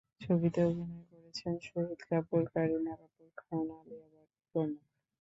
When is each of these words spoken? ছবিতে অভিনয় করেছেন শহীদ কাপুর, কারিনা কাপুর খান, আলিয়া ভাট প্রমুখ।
ছবিতে 0.21 0.59
অভিনয় 0.63 1.05
করেছেন 1.11 1.53
শহীদ 1.67 1.99
কাপুর, 2.09 2.41
কারিনা 2.53 2.93
কাপুর 3.01 3.27
খান, 3.39 3.67
আলিয়া 3.79 4.07
ভাট 4.13 4.29
প্রমুখ। 4.49 4.83